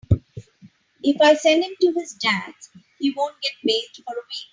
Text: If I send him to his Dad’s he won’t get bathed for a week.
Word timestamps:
If 1.03 1.21
I 1.21 1.35
send 1.35 1.63
him 1.63 1.75
to 1.79 1.93
his 1.95 2.13
Dad’s 2.13 2.71
he 2.97 3.11
won’t 3.11 3.35
get 3.43 3.51
bathed 3.63 3.97
for 3.97 4.13
a 4.15 4.17
week. 4.21 4.47